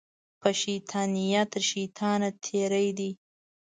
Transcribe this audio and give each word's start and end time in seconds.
په 0.41 0.49
شیطانیه 0.61 1.43
تر 1.51 1.61
شیطانه 1.71 2.29
تېرې 2.45 2.87
دي 2.97 3.11